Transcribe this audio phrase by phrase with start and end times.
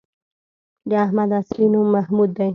[0.89, 2.49] د احمد اصلی نوم محمود دی